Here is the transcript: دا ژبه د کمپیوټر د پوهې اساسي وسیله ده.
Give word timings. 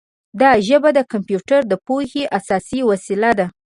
دا 0.41 0.51
ژبه 0.67 0.89
د 0.97 0.99
کمپیوټر 1.11 1.61
د 1.67 1.73
پوهې 1.85 2.23
اساسي 2.37 2.79
وسیله 2.91 3.31
ده. 3.39 3.47